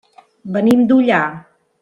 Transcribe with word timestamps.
Venim 0.55 0.81
d'Ullà. 0.93 1.21